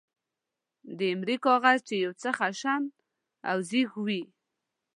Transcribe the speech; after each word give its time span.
د 0.97 0.99
ایمرۍ 1.11 1.37
کاغذ، 1.45 1.79
چې 1.87 1.95
یو 2.03 2.11
څه 2.21 2.29
خشن 2.37 2.83
او 3.49 3.57
زېږ 3.69 3.89
وي. 4.05 4.23